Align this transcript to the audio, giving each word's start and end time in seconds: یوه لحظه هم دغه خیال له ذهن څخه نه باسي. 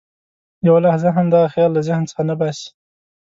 یوه 0.67 0.79
لحظه 0.85 1.07
هم 1.15 1.25
دغه 1.33 1.47
خیال 1.53 1.71
له 1.73 1.81
ذهن 1.87 2.03
څخه 2.09 2.21
نه 2.29 2.35
باسي. 2.39 2.67